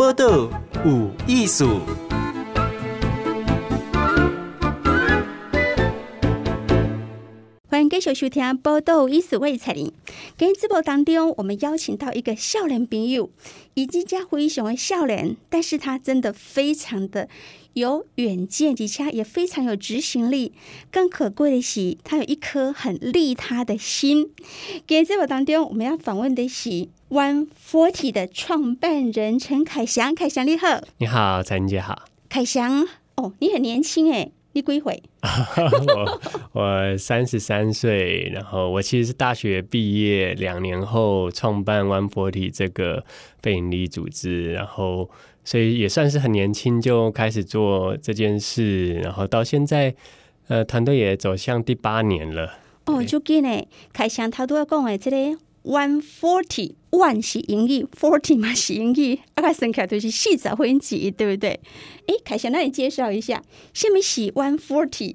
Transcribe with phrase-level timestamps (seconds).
[0.00, 0.48] 报道
[0.82, 2.09] 有艺术。
[8.00, 9.92] 继续收听《报道艺术》，我是采玲。
[10.38, 13.28] 今天直播当中，我们邀请到一个少年朋友，
[13.74, 17.28] 以及家非常的少年，但是他真的非常的
[17.74, 20.54] 有远见，而且也非常有执行力。
[20.90, 24.30] 更可贵的是，他有一颗很利他的心。
[24.86, 30.14] 今天直播当中，我们要访问的是 One Forty 的创办人陈凯翔。
[30.14, 32.06] 凯翔你好，你好，彩玲姐好。
[32.30, 34.30] 凯翔哦，你很年轻哎。
[34.52, 35.02] 你几岁？
[35.94, 36.20] 我
[36.52, 43.04] 我三十三岁，然后我其实是大学毕业两年后创办 One Forty 这个
[43.42, 45.08] 非营利组织，然后
[45.44, 49.94] 所以也算是很年轻就开始做这件事，然后到现在，
[50.48, 52.58] 呃，团队也走向第八年了。
[52.86, 55.36] 哦，就给呢，开箱他都要讲诶，这里。
[55.62, 61.60] One forty one 是英语，forty 嘛是英语，啊个生起来都是四十分之一，对不对？
[62.06, 65.14] 哎，凯翔，那你介绍一下，什么是 One Forty？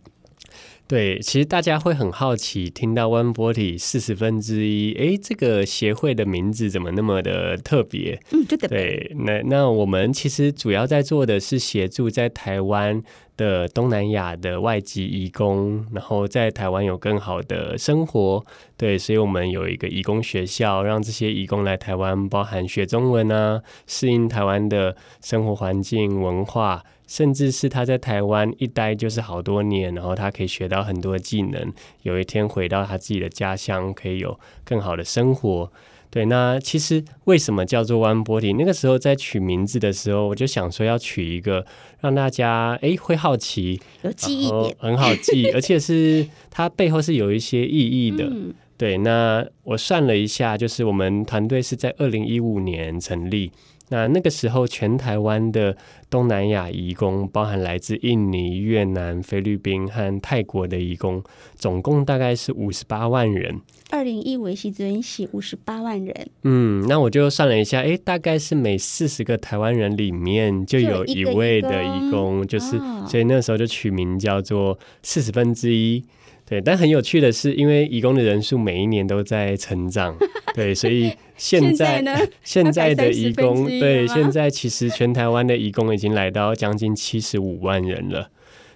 [0.88, 8.22] 对，其实大家会很好奇，听到 One Forty 四十分之一，哎，这个协会的名字怎么那么的特别？
[8.32, 8.68] 嗯，对的。
[8.68, 13.02] 对，那那我们其实主要在做的是协助在台湾
[13.38, 18.46] 的东南亚的外籍移工，然后在台湾有更好的生活。
[18.78, 26.84] 对，所以我们有一个移工学校，让这些移工来台湾，包含学中文啊，适应台湾的生活环境、文化。
[27.08, 35.72] 甚至是他在台湾一待就是好多年，然后他可以学到很多技能，有一天回到他自己的家乡，可以有更好的生活。
[36.10, 38.56] 对，那其实为什么叫做 One Forty？
[38.56, 41.66] 那个时候在取名字的时候，我就想说要取一个
[42.00, 48.26] 让大家哎会好奇，有记忆点，很好记，而且是 它背后是有一些意义的。
[48.26, 53.52] 嗯、对，那我算了一下，就是我们团队是在二零一五年成立。
[53.90, 55.78] 那那个时候，全台湾的
[56.10, 61.24] 东南亚移工，包含来自印尼、越南、菲律宾和泰国的移工，
[61.56, 63.62] 总共大概是五十八万人。
[63.92, 66.28] 二零一五是只写五十八万人。
[66.44, 76.04] 嗯，那我就算了一下，哎，大概是每四十个台湾人里面就有一位的移工，就是，所以那时候就取名叫做四十分之一。
[76.48, 80.16] 对，但很有趣的是，因为移工的人数每一年都在成长，
[80.54, 88.30] 对，所以现在现在，现在的移工，对，现在其实全台湾的移工已经来到将近七十五万人了。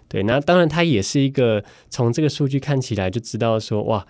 [0.07, 4.03] 对，那当然它也是一个从这个数据看起来就知道说，哇，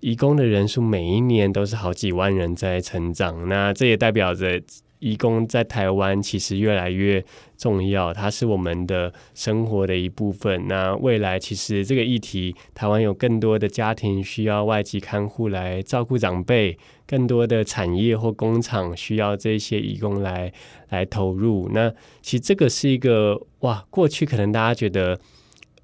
[0.00, 4.60] 移工的人数每一年都是好几万人在成长，那这也代表着。
[4.98, 7.24] 义工在台湾其实越来越
[7.56, 10.66] 重要，它是我们的生活的一部分。
[10.68, 16.76] 那未来其实这个议题，台湾有更多的家庭需要外籍看护来照顾长辈，
[17.06, 20.52] 更多的产业或工厂需要这些义工来
[20.88, 21.68] 来投入。
[21.72, 25.18] 那其实这个是一个哇，过去可能大家觉得，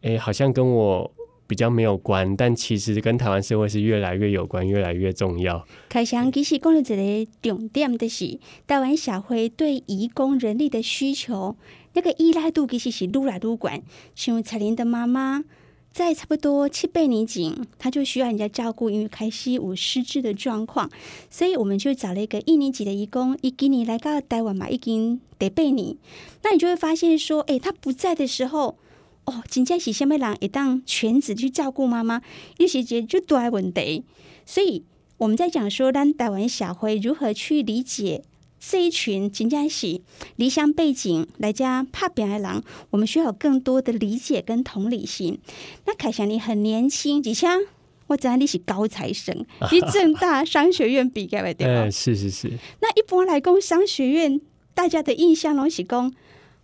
[0.02, 1.12] 哎，好像跟我。
[1.46, 5.66] 比较没有关，但其实跟台湾社会是越来越有关，越来越重要。
[5.88, 11.56] 凯翔其实讲了一个重点的是，台湾社会对移工人力的需求，
[11.92, 13.68] 那个依赖度其实是愈来愈高。
[14.14, 15.44] 像采玲的妈妈，
[15.92, 20.90] 在差不多七八年前，她就需要人家照顾，因为开始有失智的状况，
[21.28, 25.94] 所以我们就找了一个一年级的移工，一今年来到台湾嘛，已经得八年。
[26.42, 28.78] 那你就会发现说，哎，他不在的时候。
[29.26, 32.20] 哦，真正是什么人一当全职去照顾妈妈，
[32.58, 34.04] 有些就就大问题。
[34.44, 34.84] 所以
[35.16, 38.22] 我们在讲说，咱台湾社会如何去理解
[38.60, 40.02] 这一群真正是
[40.36, 45.38] 离乡背景来家打拼的人，我们需要有更多的理解跟同理心。
[45.86, 47.46] 那凯翔，你很年轻，而且
[48.08, 49.34] 我知道你是高材生，
[49.72, 51.88] 你正大商学院毕业的对吧？
[51.90, 52.52] 是是是。
[52.82, 54.38] 那一般来讲，商学院
[54.74, 56.12] 大家的印象拢是讲。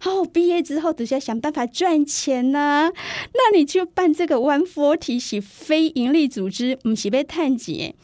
[0.03, 2.93] 好，毕业之后都是要想办法赚钱呐、啊。
[3.35, 7.95] 那你就办这个 One Forty 是非营利组织，不是被探姐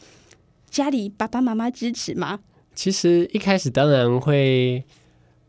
[0.69, 2.39] 家里爸爸妈妈支持吗？
[2.75, 4.83] 其实一开始当然会。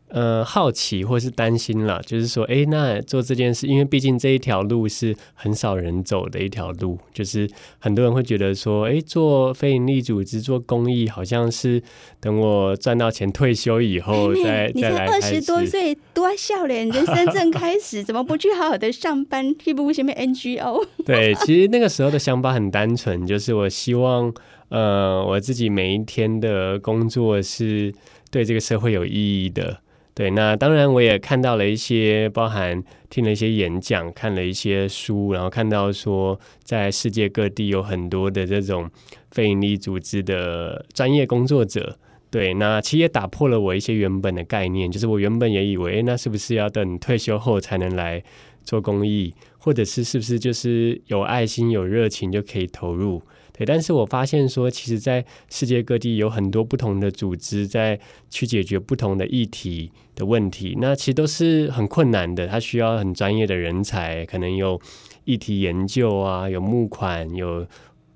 [0.09, 7.47] 呃，好奇或是担心了，就是说，哎，那做这件事，因为毕竟这一条路是很少人走的一条路，就是
[7.77, 11.79] 很多人会觉得说，哎，做非营利组织、做公益，好像是
[12.19, 15.05] 等我赚到钱退休以后 再再来。
[15.05, 19.55] 你才二十多岁，多笑脸，人生正开始， 怎么不去好好的上班？
[19.59, 20.87] 去不前面 NGO？
[21.05, 24.33] 对，其实那个时候的想法很单纯，就是我希望，
[24.69, 27.93] 呃，我自己每一天的工作是
[28.31, 29.81] 对这个社会有意义的。
[30.19, 38.91] 对，那当然我也看到了一些，包含听了一些演讲，看了一些书，然后看到说，在世界各地有很多的这种
[39.31, 41.97] 非营利组织的专业工作者，
[42.29, 48.21] 对，那其实也打破了我一些原本的概念，就是我原本也以为，那是不是要等退休后才能来
[48.65, 53.21] 做公益，或者是是不是就是有爱心、有热情就可以投入？
[53.59, 64.79] 对，但是我发现说，其实，在世界各地有很多不同的组织在去解决不同的议题的问题，那其实都是很困难的，它需要很专业的人才，可能有
[65.25, 67.67] 议题研究啊，有募款，有。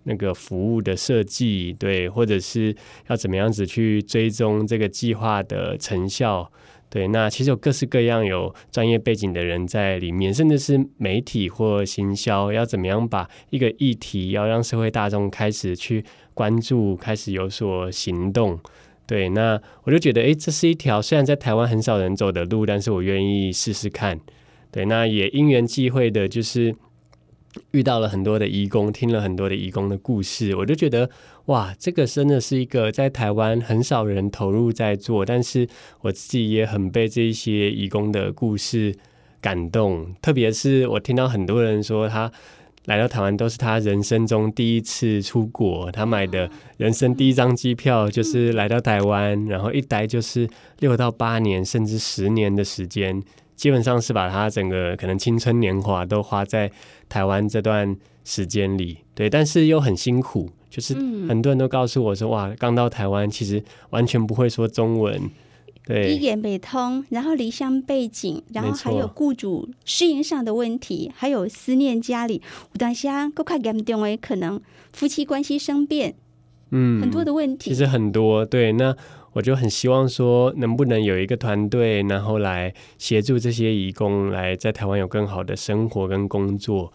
[0.06, 2.76] 那个服务的设计，对，或者是
[3.08, 6.52] 要怎么样子去追踪这个计划的成效，
[6.94, 16.06] 对，那其实有各式各样有专业背景的人在里面，甚至是媒体或行销，要怎么样把一个议题要让社会大众开始去
[16.36, 18.60] 关注，开始有所行动，
[19.08, 24.20] 对，那我就觉得，诶，这是一条虽然在台湾很少人走的路，但是我愿意试试看，
[24.70, 26.76] 对，那也因缘际会的，就是。
[27.70, 31.08] 遇到了很多的义工，听了很多的义工的故事，我就觉得
[31.48, 35.68] 哇，这个真的是一个在台湾很少人投入在做，但是
[36.02, 38.96] 我自己也很被这一些义工的故事
[39.42, 40.16] 感动。
[40.22, 42.32] 特别是我听到很多人说，他
[42.86, 50.48] 来到台湾都是他人生中第一次出国，他买的人生第一张机票就是来到台湾，然后一待就是
[50.80, 53.22] 六到八年，甚至十年的时间。
[53.56, 56.72] 基本上是把他整个可能青春年华都花在
[57.08, 60.96] 台湾这段时间里，对，但是又很辛苦，就是
[61.30, 65.30] 很多人都告诉我说，哇，刚到台湾其实完全不会说中文，
[65.86, 72.42] 对，一言不通，然后离乡背景，然后还有雇主适应上的问题，还有思念家里，
[72.72, 74.60] 有当下更快严重为可能
[74.94, 76.16] 夫妻关系生变，
[76.72, 78.96] 嗯，很多的问题，其实很多，对，那。
[79.36, 86.94] 我就很希望说，能不能有一个团队，然后来协助这些移工，来在台湾有更好的生活跟工作。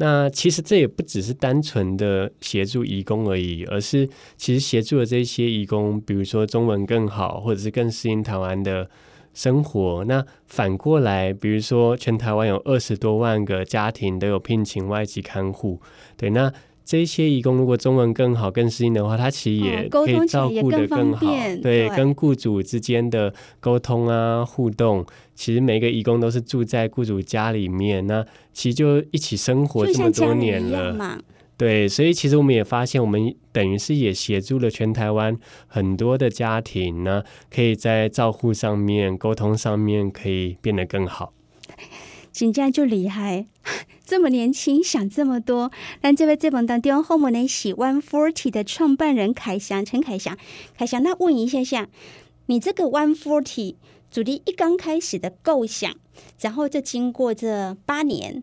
[0.00, 4.08] 那其实这也不只是单纯的协助移工而已，而是
[4.38, 8.88] 其实协助了这些移工，比如说中文更好，或者是更适应台湾的
[9.34, 10.02] 生活。
[10.06, 15.80] 那反过来，比如说全台湾有二十多万个家庭都有聘请外籍看护，
[16.16, 16.50] 对，那。
[16.90, 21.24] 这些移工如果中文更好、更适应的话，他其实也可以照顾得更好。
[21.24, 25.06] 对，对，跟雇主之间的沟通啊、互动，
[25.36, 31.16] 其实每个移工都是住在雇主家里面，那其实就一起生活这么多年了。
[31.56, 35.38] 对，所以其实我们也发现，我们等于是也协助了全台湾
[35.68, 37.22] 很多的家庭呢，
[37.54, 41.32] 可以在照护上面、沟通上面可以变得更好。
[42.32, 43.46] 真的就厉害。
[44.04, 45.70] 这么年轻，想这么多。
[46.00, 50.36] 但这位这本当中后面呢，是 One Forty 的创办人凯翔，陈凯翔，
[50.76, 51.88] 凯翔，那问一下下，
[52.46, 53.76] 你这个 One Forty
[54.10, 55.94] 主力一刚开始的构想，
[56.40, 58.42] 然后这经过这八年，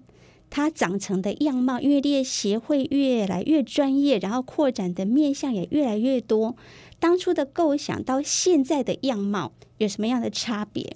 [0.50, 6.56] 它长成的样貌，因为列协会越来越专业，然后扩展的面向也越来越多。
[7.00, 10.96] 当初的构想到现在的样貌有什么样的差别？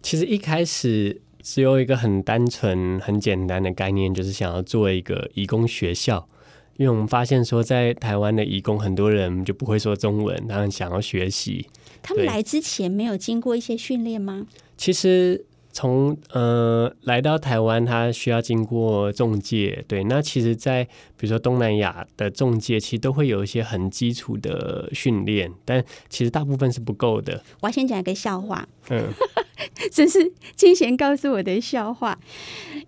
[0.00, 1.22] 其实一开始。
[1.46, 6.28] 只有一个很单纯、很简单的概念，就是想要做一个义工学校。
[6.76, 11.64] 因为我们发现说，在台湾的义工很多人就不会说中文，他们想要学习。
[12.02, 14.44] 他们来之前没有经过一些训练吗？
[14.76, 15.46] 其实。
[15.76, 20.02] 从呃来到台湾，他需要经过中介，对。
[20.04, 20.82] 那其实，在
[21.18, 27.42] 比如说东南亚的中介，其实都会有一些很基础的训练，但其实大部分是不够的。
[27.60, 29.04] 我要先讲一个笑话，嗯，
[29.92, 32.18] 这是金贤告诉我的笑话。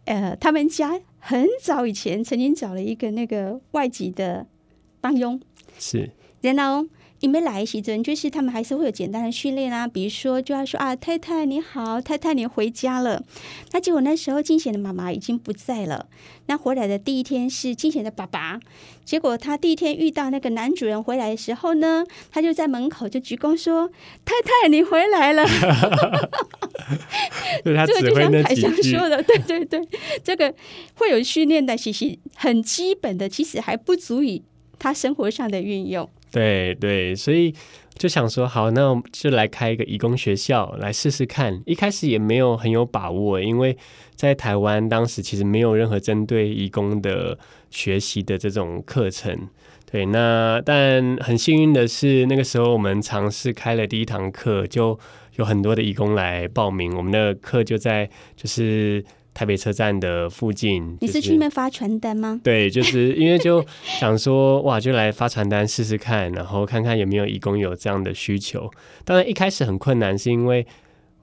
[0.06, 4.46] 呃，他们家很早以前曾经找了一个那个外籍的
[5.02, 5.38] 帮佣，
[5.78, 6.88] 是，然后。
[7.20, 13.22] 因为来时阵，就是他们还是会有简单的训练啊，比如说就要说啊，太太你好，太太你回家了。
[13.72, 16.06] 那结果那时候金贤的妈妈已经不在了。
[16.46, 18.60] 那回来的第一天是金贤的爸爸。
[19.04, 23.88] 结果他第一天遇到那个男主人回来的时候呢，他就在门口就鞠躬说
[24.24, 25.44] ：“太太你回来了。
[27.64, 29.80] ”这个就像凯翔说的，对对对，
[30.22, 30.54] 这个
[30.94, 34.42] 会有训练的，其实很基本的，其实还不足以
[34.78, 36.08] 他生活上的运用。
[36.30, 37.54] 对对，所以
[37.96, 41.62] 就想说，好，那我就来开一个义工学校来试试看。
[41.64, 43.76] 一开始也没有很有把握，因为
[44.14, 47.38] 在台湾当时其实没有任何针对义工的
[47.70, 49.48] 学习的这种课程。
[49.90, 54.98] 对，那但很幸运的是，那个时候我们尝试开了第一堂课，就
[55.36, 56.94] 有很多的义工来报名。
[56.96, 59.04] 我们的课就在就是。
[59.38, 62.40] 台北车站的附近，就是，你是去那边发传单吗？
[62.42, 63.64] 对，就是因为就
[64.00, 68.68] 想说，哇，就来发传单试试看，然后看看有没有义工有这样的需求。
[69.04, 70.66] 当然一开始很困难，是因为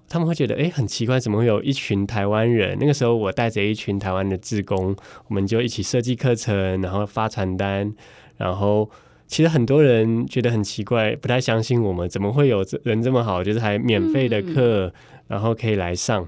[0.07, 2.77] 他们会觉得，哎，很奇怪，怎么会有一群台湾人？
[2.79, 4.95] 那个时候我带着一群台湾的志工，
[5.27, 7.93] 我们就一起设计课程，然后发传单，
[8.38, 8.89] 然后
[9.27, 14.93] 其实很多人觉得很奇怪，不太相信我们怎么会有人这么好，就是还免费的课，嗯、
[15.27, 16.25] 然后可以来上。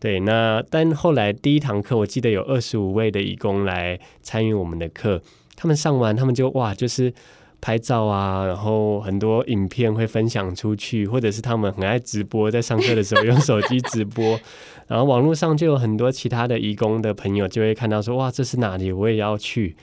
[0.00, 5.20] 对，那但后来第一堂课，我记得有二十五位的义工来参与我们的课，
[5.56, 7.12] 他们上完，他们就哇，就是
[7.60, 14.38] 拍照啊，然后很多影片会分享出去，或者是他们很爱直播，在上课的时候用手机直播，
[14.86, 18.92] 然后网络上就有很多其他的义工的朋友就会看到说，哇，这是哪里？
[18.92, 19.74] 我也要去。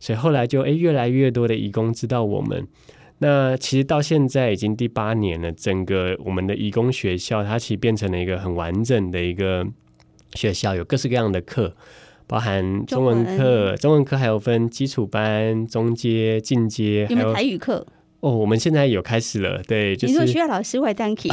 [0.00, 2.66] 所以后来就诶，越来越多的义工知道我们。
[3.22, 9.66] 那其实到现在已经第八年了，整个我们的义工学校，它其实变成了一个很完整的一个
[10.32, 11.74] 学校，有各式各样的课，
[12.26, 17.86] 包含中文课，中文，中文课还有分基础班、中阶、进阶，有没有台语课？
[18.20, 21.28] 哦，我们现在有开始了，对，就是你说需要老师会单起，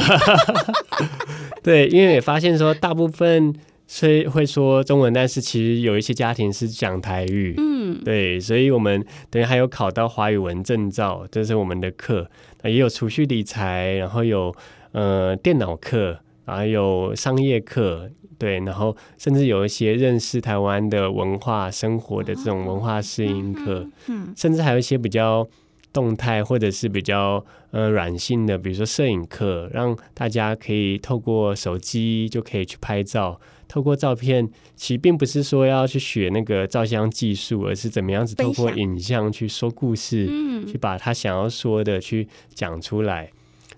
[1.64, 3.54] 对，因为也发现说大部分。
[3.90, 12.30] 虽会说中文，但是其实有一些家庭是讲台语，嗯，对，所以我们等于还有考到华语文证照，这是我们的课，
[12.64, 14.54] 也有储蓄理财，然后有
[14.92, 25.46] 呃电脑课，还有商业课，对，然后甚至有一些认识台湾的文化生活的这种文化适应课，嗯，嗯，甚至还有一些比较
[25.92, 33.40] 动态或者是比较呃软性的，比如说摄影课，让大家可以透过手机就可以去拍照。
[33.68, 43.30] 透过照片，其实并不是说要去学那个照相技术，而是怎么样子透过影像去说故事，嗯，去把他想要说的去讲出来。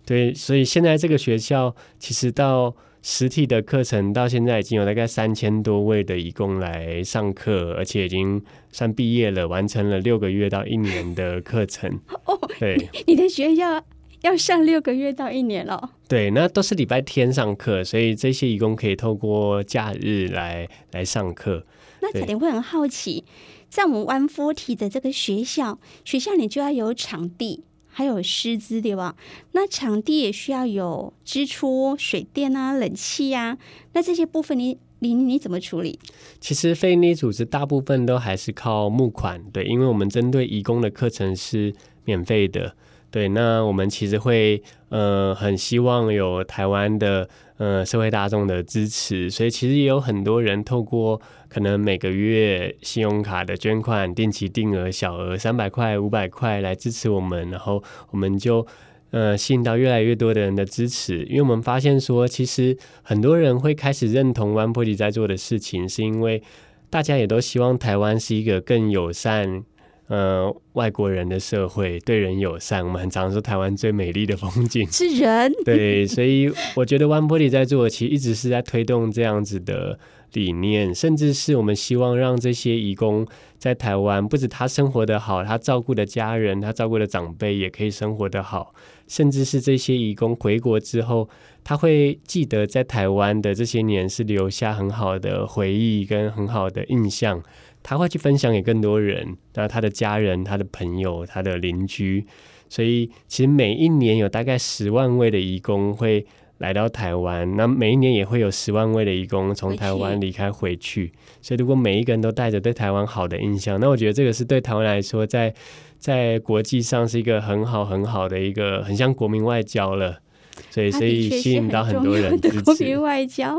[0.06, 8.42] 对，所以现在这个学校其实到实体的课程到现在已经有大概三千多位的义工来上课，而且已经
[8.72, 11.90] 算毕业了，完成了六个月到一年的课程。
[12.26, 13.84] 哦，对，你的学校。
[14.22, 15.90] 要上六个月到一年了。
[16.08, 21.64] 对，那都是礼拜天上课，所以这些义工可以透过假日来来上课。
[22.02, 23.24] 那肯定会很好奇，
[23.68, 29.16] 在我们 One Forty 的这个学校，学校你就要有场地，还有师资，对吧？
[29.52, 33.58] 那场地也需要有支出，水电啊、冷气啊。
[33.92, 35.98] 那这些部分你你你怎么处理？
[36.40, 41.74] 其实非营利组织大部分都还是靠募款，对，因为我们针对义工的课程是
[42.04, 42.74] 免费的。
[43.10, 58.64] 对，那我们其实会呃很希望有台湾的呃社会大众的支持，所以其实也有很多人透过可能每个月信用卡的捐款、定期定额、小额三百块、五百块来支持我们，然后我们就
[59.10, 66.40] 呃吸引到越来越多的人的支持，因为我们发现说，其实很多人会开始认同 One Forty 在做的事情，是因为
[66.88, 69.64] 大家也都希望台湾是一个更友善。
[70.10, 75.52] 呃，外国人的社会对人友善，我们很常说台湾最美丽的风景 是人。
[75.64, 79.96] 对，所以我觉得 One Forty 在做，其实一直是在推动这样子的
[80.32, 83.24] 理念，甚至是我们希望让这些义工
[83.56, 88.74] 在台湾，不止他生活得好，他照顾的家人，他照顾的长辈也可以生活得好，
[89.06, 91.28] 甚至是这些义工回国之后，
[91.62, 97.40] 他会记得在台湾的这些年是留下很好的回忆跟很好的印象。
[97.82, 102.26] 他会去分享给更多人，那他的家人、他的朋友、他的邻居，
[102.68, 106.26] 所以其实每一年有大概十万位的义工会
[106.58, 111.12] 来到台湾，那每一年也会有十万位的义工从台湾离开回去。
[111.40, 115.54] 所以如果每一个人都带着对台湾好的印象，那我觉得这个是对台湾来说，在
[115.98, 120.20] 在国际上是一个很好很好的一个很像国民外交了。
[120.68, 122.60] 所以所以吸引到很多人支持。
[122.62, 123.58] 国民外交，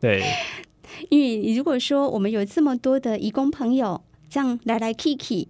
[0.00, 0.22] 对。
[1.10, 5.48] 因为你如果说我们有这么多的移工朋友这样来来去去，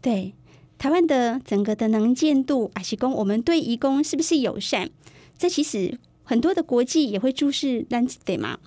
[0.00, 0.34] 对
[0.78, 4.90] 台湾的整个的能见度，还是说我们对移工是不是友善？
[5.38, 7.86] 这其实很多的国际也会注视，
[8.24, 8.58] 对吗？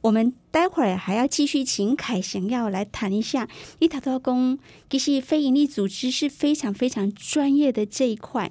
[0.00, 3.48] 我们待会儿还要继续请凯翔要来谈一下，
[3.78, 4.58] 一塔多工
[4.90, 8.50] 其实非营利组织是非常非常专业的这一块。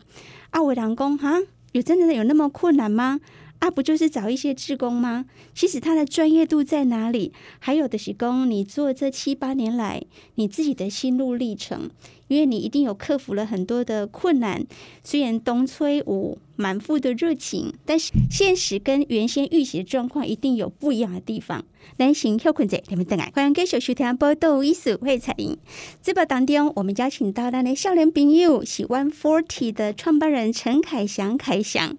[0.52, 1.40] 阿伟郎工哈，
[1.74, 3.20] 有真的有那么困难吗？
[3.62, 5.26] 啊，不就是找一些志工吗？
[5.54, 7.32] 其实他的专业度在哪里？
[7.60, 10.02] 还有的是工，你做这七八年来，
[10.34, 11.92] 你自己的心路历程，
[12.28, 14.66] 因为你一定有克服了很多的困难。
[15.04, 21.64] 虽然东吹舞满腹的热情，但是现实跟原先预期的状况一定有不一样的地方。
[21.98, 25.56] 男性休困者，你们等下欢迎继续收听报道，艺术会彩铃。
[26.02, 31.96] 这报当中，我们邀请到咱的少年朋友是 One Forty 的创办人陈凯祥，凯翔。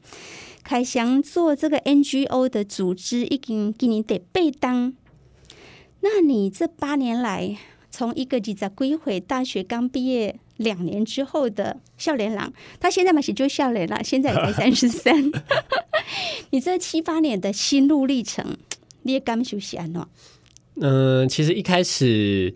[0.64, 4.94] 凯翔做这个 NGO 的组织已经给你得背当，
[6.00, 7.56] 那你这八年来，
[7.90, 15.32] 从一个几在归回大学刚毕业两年之后的少年郎，他现在嘛是就少年了，现在也才 三十三。
[16.50, 18.56] 你这七八年的心路历程，
[19.02, 20.08] 你也感受是安诺？
[20.76, 22.54] 嗯，其实一开始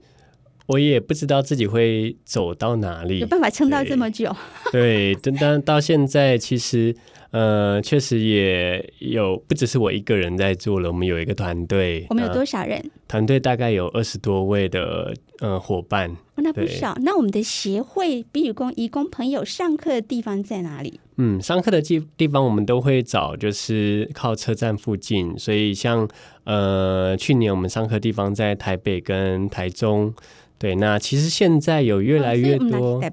[0.66, 4.34] 我也不知道自己会走到哪里，有办法撑到这么久。
[4.70, 6.94] 对，但但到现在其实。
[7.36, 12.06] 呃，确实也有不只是我一个人在做了，我们有一个团队。
[12.08, 12.82] 我们有多少人？
[13.06, 16.10] 团队大概有二十多位的呃伙伴。
[16.10, 16.96] 哦，那不少。
[17.02, 20.98] 那我们的协会比如工义工朋友上课的地方在哪里？
[21.18, 25.38] 嗯，上课的地地方我们都会找，就是靠车站附近。
[25.38, 26.08] 所以像
[26.44, 30.14] 呃去年我们上课地方在台北跟台中。
[30.58, 32.98] 对，那其实现在有越来越多。
[32.98, 33.12] 哦，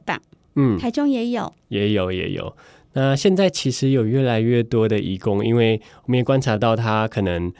[0.55, 2.55] 嗯，台中也有，也有也有。
[2.93, 7.51] 那现在其实有越来越多的义工，因为我们也观察到他可能，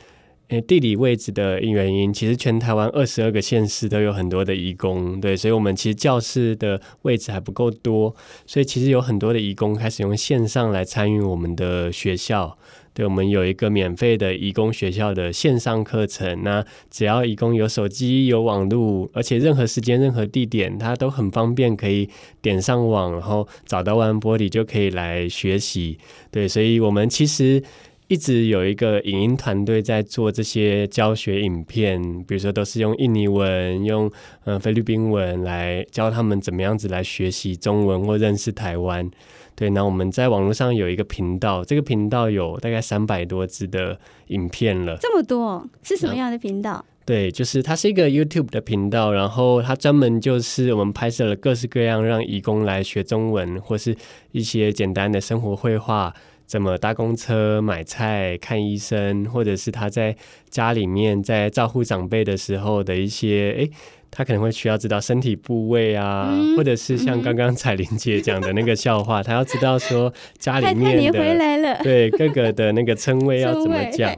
[0.49, 12.57] 诶地理位置的原因，其实全台湾二十二个县市都有很多的义工，对，所以我们其实教室的位置还不够多，所以其实有很多的义工开始用线上来参与我们的学校。
[12.93, 22.07] 对，我们有一个免费的义工学校的线上课程，那只要义工有手机、有网络，而且任何时间、任何地点，他都很方便，可以
[22.41, 25.97] 点上网，然后找到万玻璃就可以来学习。
[26.29, 27.63] 对，所以我们其实
[28.13, 34.07] 一直有一个影音团队在做这些教学影片，比如说都是用印尼文、用
[34.43, 39.09] 呃菲律宾文来教他们怎么样子来学习中文或认识台湾。
[39.55, 44.95] 对，那我们在网络上有一个频道，这个频道有大概三百多支的影片了。
[45.01, 46.85] 这么多是什么样的频道？
[47.05, 53.97] 对，就是它是一个 YouTube 的频道，然后它专门就是我们拍摄了各式各样让义工来学中文，或是
[54.31, 56.13] 一些简单的生活绘画，
[56.45, 60.15] 怎么搭公车、买菜、看医生，或者是他在
[60.49, 63.71] 家里面在照顾长辈的时候的一些诶
[64.11, 74.15] 他可能会需要知道身体部位啊，嗯、或者是像刚刚彩玲姐讲的那个笑话，他要知道说家里面的对各个的那个称谓要怎么讲。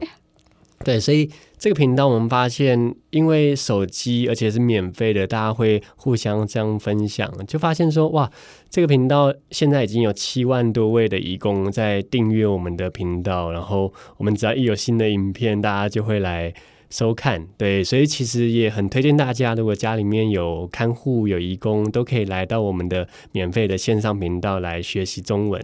[0.84, 8.30] 对，所以这个频道我们发现，因为手机而且是免费的，大家会互相这样分享，就发现说哇，
[8.68, 16.52] 这个频道现在已经有七万多位的义工在订阅我们的频道，然后我们只要一有新的影片，大家就会来。
[16.88, 25.60] 收看，对，所以其实也很推荐大家，如果家里面有看护、有义工，都可以来到我们的免费的线上频道来学习中文。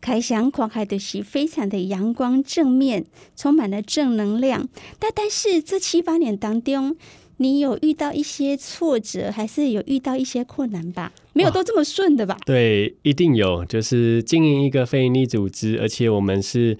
[0.00, 3.04] 开箱狂海的是非常的阳光正面，
[3.36, 4.68] 充满了正能量。
[4.98, 6.96] 但但是这七八年当中，
[7.36, 11.12] 你有遇到一些挫折，还是有遇到一些困难吧？
[11.32, 12.38] 没有都这么顺的吧？
[12.44, 13.64] 对，一定有。
[13.66, 16.78] 就是经营一个非营利组织，而且我们是。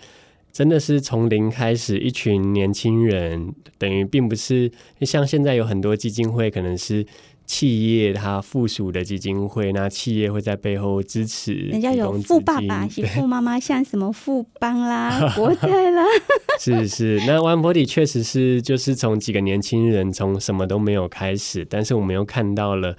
[0.52, 4.68] 真的是从零开始，一群年轻人，等于并不是
[5.02, 7.06] 像现在有很多基金会，可能是
[7.50, 11.52] 企业它附属的基金会，那企业会在背后支持。
[11.52, 16.04] 人家有富爸爸、富妈妈，像什么富邦啦、 国泰啦。
[16.60, 22.96] 是是，那 One Body 确实是就是从几个年轻人从什么都没有开始，但是我们又看到了。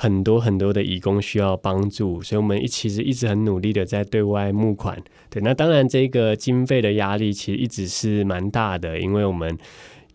[0.00, 4.96] 很多很多的义工需要帮助，所以我们一其实一直很努力的在对外募款。
[5.28, 9.58] 对，那当然这个经费的压力其实一直是蛮大的，因为我们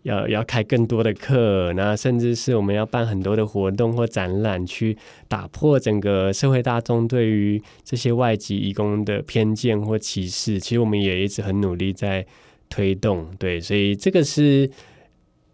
[0.04, 4.96] 要要开更多的课，那甚至是我们要办很多的活动或展览，去
[5.28, 10.60] 打破整个社会大众对于这些外籍移工的偏见或歧视。
[10.60, 12.24] 其实我们也一直很努力在
[12.68, 13.26] 推动。
[13.38, 14.70] 对，所以这个是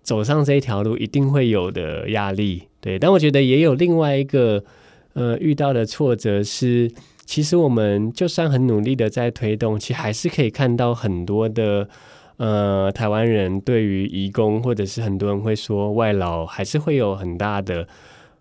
[0.03, 2.65] 走上这一条路一定会有的压力。
[2.81, 4.65] 对，但我觉得也有另外一个
[5.13, 6.91] 呃遇到的挫折是，
[7.25, 11.89] 其实我们就算很努力的在推动，其实还是可以看到很多的
[12.41, 17.87] 呃台湾人对于移工，或者是很多人会说外劳，还是会有很大的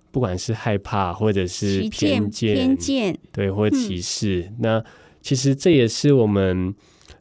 [0.10, 4.48] 不管是害怕或者是偏见，偏见对，或歧视。
[4.52, 4.84] 嗯、那
[5.22, 6.74] 其实这也是我们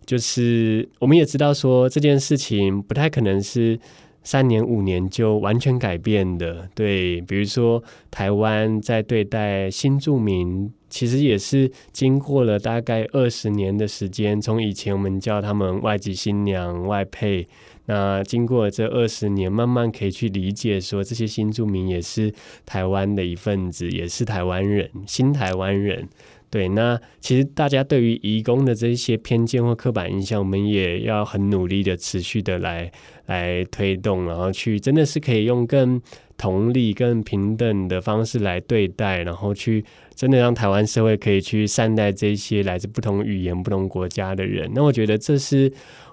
[0.06, 3.78] 就是我们也知道说这件事情不太可能是。
[4.24, 14.40] 三年五年就完全改变的，对，比如说台湾在对待新住民，其实也是经过了大概二十年的时间。
[14.40, 17.46] 从以前我们叫他们外籍新娘、外配，
[17.86, 22.32] 那经过这二十年，慢慢可以去理解说，这些新住民也是
[22.64, 26.08] 台湾的一份子，也是台湾人，新台湾人。
[26.50, 32.90] 对，那其实大家对于移工的这些偏见或刻板印象，我们也要很努力的、持续的来
[33.26, 36.00] 来推动，然后去真的是可以用更
[36.38, 44.70] 同理、更平等的方式来对待，然后去真的让台湾社会可以去善待这些来自不同语言、不同国家的人。
[44.74, 45.70] 那我觉得这是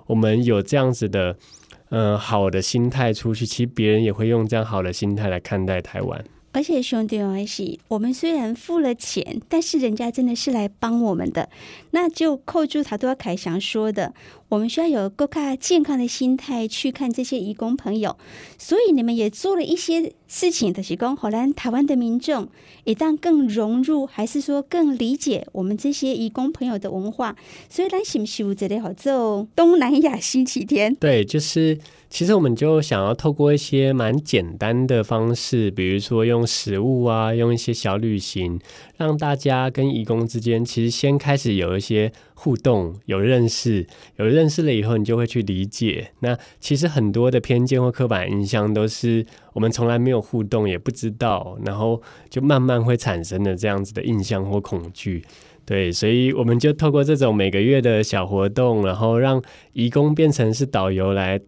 [0.08, 1.38] 我们有这样子的，
[1.90, 6.26] 呃，好的心态出去，其实别人也会用这样好的心态来看待台湾。
[6.52, 11.50] 而且兄弟们是，我们虽然付了钱，但是人家真的是来帮我们的。
[11.92, 14.14] 那就扣住他都要凯翔说的，
[14.56, 18.15] 我们需要有更加健康的心态去看这些移工朋友。
[18.58, 22.48] 所以你们也做了一些事情的是讲，荷兰台湾的民众
[22.86, 27.36] 一旦更融入，还是说更理解我们这些移工朋友的文化？
[27.70, 30.96] 所以，咱是不是有这里好做东南亚星期天？
[30.96, 31.78] 对，就是
[32.10, 38.58] 其实我们就想要透过一些蛮简单的方式，比如说用食物啊，用一些小旅行，
[38.96, 46.12] 让大家跟移工之间其实先开始有一些互动，有认识，有认识了以后，你就会去理解。
[46.19, 49.26] 那其实很多的偏见或刻板印象都是。
[49.54, 55.24] 我们从来没有互动，也不知道，然后就慢慢会产生的这样子的印象或恐惧，
[55.63, 61.39] 对，所以我们就透过这种每个月的小活动，然后让移工变成是导游来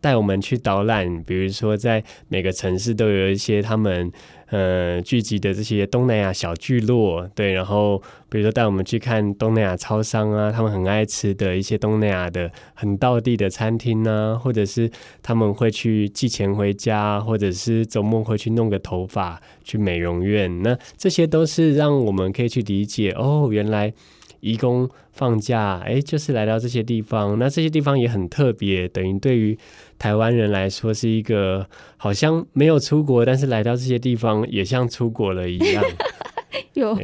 [0.00, 4.12] 带我们去导览，比如说在每个城市都有一些他们。
[4.50, 14.90] 呃，聚集的这些东南亚小聚落，对，然后比如说带我们去看东南亚超商啊，他们很爱吃的一些东南亚的很道地的餐厅啊，或者是
[15.22, 23.92] 他们会去寄钱回家，或者是周末会去弄个头发去美容院，那这些都是让我们可以去理解哦，原来。
[24.40, 27.38] 移工放假，哎，就是来到这些地方。
[27.38, 29.58] 那这些地方也很特别，等于对于
[29.98, 35.84] 台湾人来说是一个好像没有出国，但是来到这些地方也像出国了一样。
[36.74, 36.96] 有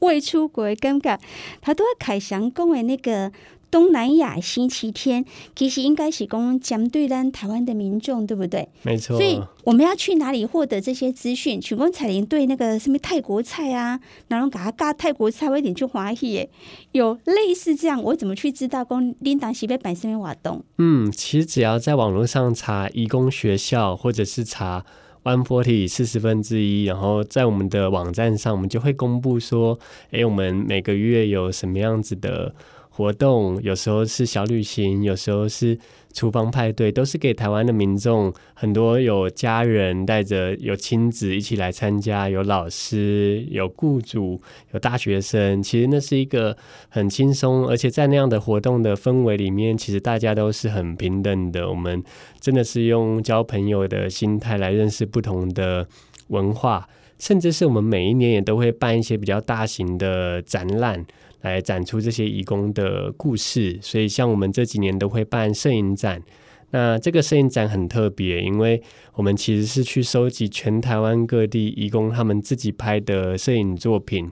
[0.00, 1.18] 未出国的感觉，
[1.60, 3.32] 他都要凯翔讲的那个。
[3.70, 5.24] 东南亚星期天
[5.54, 8.68] 其实应该是讲针对咱台湾的民众，对不对？
[8.82, 9.16] 没错。
[9.16, 11.60] 所以我们要去哪里获得这些资讯？
[11.60, 16.48] 请问彩玲对那个什么泰国菜啊，然后给他嘎泰国菜，我一点就欢喜耶。
[16.92, 20.64] 有类似这样，我怎么去知道讲琳达西北板上面瓦东？
[20.78, 24.86] 嗯，其实只要在网络上查移工学校，或者是查
[25.24, 29.78] One Forty 四十分之一，然后在我们的网站上，我们就会公布说，
[30.12, 32.54] 哎，我们每个月有什么样子的。
[32.96, 35.78] 活动有时候是小旅行，有时候是
[36.14, 38.32] 厨房派对，都是给台湾的民众。
[38.54, 44.40] 很多有家人带着有亲子一起来参加，有老师、有雇主、
[44.72, 45.62] 有大学生。
[45.62, 46.56] 其实那是一个
[46.88, 51.68] 很轻松，而且在那样的活动的氛围里面，其实大家都是很平等的。
[51.68, 52.02] 我们
[52.40, 55.86] 真的是用交朋友的心态来认识不同的
[56.28, 61.04] 文化，甚至是我们每一年也都会办一些比较大型的展览。
[61.46, 66.22] 来展出这些义工的故事，所以像我们这几年都会办摄影展。
[66.70, 68.82] 那这个摄影展很特别，因为
[69.14, 74.30] 我们其实是去收集全台湾各地义工他们自己拍的摄影作品。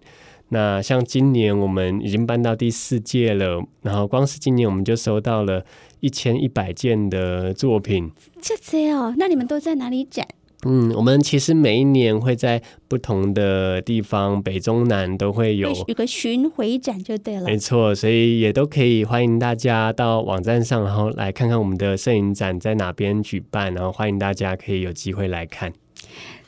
[0.48, 5.64] 那像今年我们已经办到第四届了，然后光是今年我们就收到了
[6.00, 8.10] 一千一百件的作品。
[8.42, 10.26] 这这哦，那你们都在哪里展？
[10.64, 17.44] 嗯，我们其实每一年会在不同的地方，北中南都会有有个巡回展就对了。
[17.46, 25.72] 没错，所以也都可以欢迎大家到网站上，然后来看看我们的摄影展在哪边举办，然后欢迎大家可以有机会来看。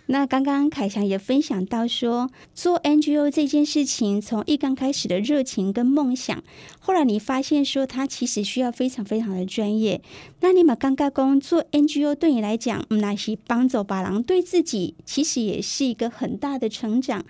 [0.09, 6.45] 那刚刚凯翔也分享到说，做 NGO 这件事情，从一刚开始的热情跟梦想，
[6.79, 10.01] 后来你发现说，它其实需要非常非常的专业。
[10.40, 17.25] 那你们刚刚讲做 NGO 对你来讲，那是帮助别人，对自己其实也是一个很大的成长。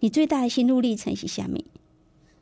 [0.00, 1.64] 你最大的心路历程是下面？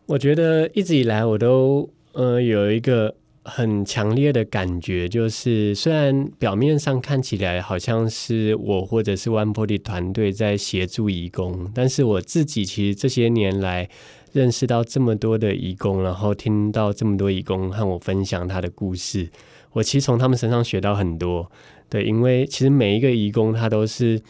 [0.07, 3.14] 我觉得一直以来我都呃有一个。
[3.48, 13.88] 很强烈的感觉，就是虽然表面上看起来好像是我或者是 One Body 团队在协助移工，但是我自己其实这些年来
[14.32, 19.30] 认识到这么多的移工，然后听到这么多移工和我分享他的故事，
[19.72, 21.50] 我其实从他们身上学到很多。
[21.88, 24.20] 对，因为其实每一个移工他都是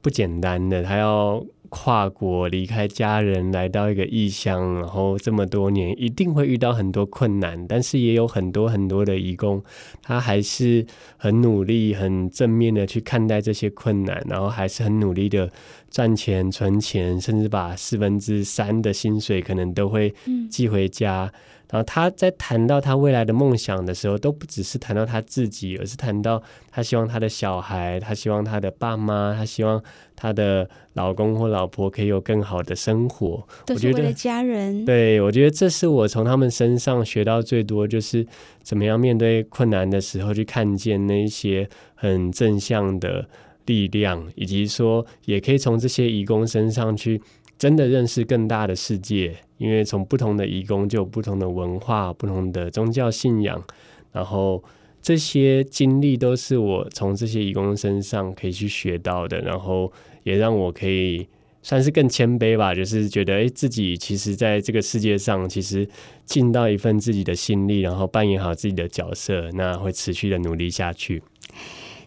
[0.00, 1.44] 不简单的，他要。
[1.74, 9.64] 跨国离开家人来到一个异乡，然后这么多年一定会遇到很多困难，但是也有很多很多的义工，
[10.02, 10.84] 他还是
[11.16, 15.50] 很努力、很正面的去看待这些困难，然后还是很努力的
[15.90, 20.14] 赚钱、存钱，甚至把四分之三的薪水可能都会
[20.50, 21.32] 寄回家。
[21.72, 29.82] 然后他在谈到他未来的梦想的时候，都不只是谈到他自己，而是谈到他希望他的小孩，他希望他的爸妈，他希望
[30.14, 33.42] 他的老公或老婆可以有更好的生活。
[33.64, 34.84] 都是为了家人。
[34.84, 38.26] 对，我觉得这是我从他们身上学到最多，就是
[38.62, 43.26] 怎么样面对困难的时候去看见那些很正向的
[43.64, 47.22] 力量，以及说也可以从这些义工身上去。
[47.58, 53.62] 真的认识更大的世界，因为从不同的移工就有不同的文化、不同的宗教信仰，
[54.10, 54.62] 然后
[55.00, 59.92] 这些经历都是我从这些移工身上可以去学到的，然后
[60.24, 61.28] 也让我可以
[61.62, 65.88] 算是更谦卑吧，就是觉得诶，自己其实在这个世界上，其实
[66.24, 71.22] 尽到一份自己的心力，然后扮演好自己的角色，那会持续的努力下去。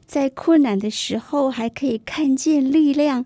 [0.06, 3.26] 在困难的时候还可以看见力量。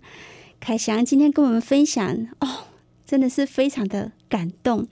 [0.59, 2.65] 凯翔今天跟我们分享哦，
[3.05, 4.87] 真的是非常的感动。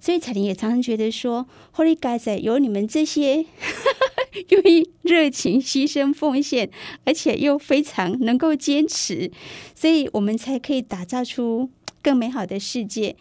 [0.00, 3.44] 所以彩玲也常常觉得说，Holy Guys 有你们这些
[4.48, 6.70] 愿意热情牺牲奉献，
[7.04, 9.30] 而且又非常能够坚持，
[9.74, 11.68] 所以我们才可以打造出
[12.02, 13.16] 更美好的世界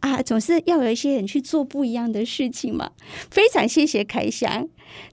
[0.00, 0.22] 啊！
[0.22, 2.92] 总是要有一些人去做不一样的事情嘛。
[3.30, 4.66] 非常谢谢凯翔。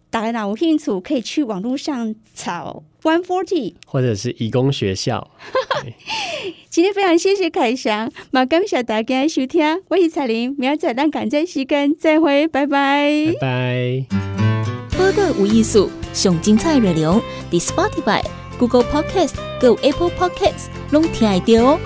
[0.10, 5.30] 大家有兴趣可以去网络上找 One Forty，或者是义工学校。
[6.70, 14.06] 今天非常谢谢凯翔，马感谢大家收听，我是彩玲，明仔咱赶在时间再会，拜拜，拜拜。
[14.98, 18.24] 播客无艺术，上精彩内容，The Spotify、
[18.60, 21.80] Google Podcast、Go Apple Podcasts，拢听得到哦。